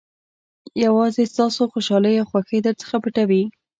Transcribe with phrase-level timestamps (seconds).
[0.85, 3.43] یوازې ستاسو خوشالۍ او خوښۍ درڅخه پټوي.